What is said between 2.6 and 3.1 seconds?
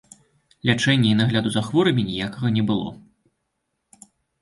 было.